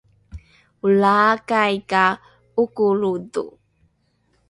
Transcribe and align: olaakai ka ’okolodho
olaakai 0.85 1.75
ka 1.91 2.03
’okolodho 2.61 3.43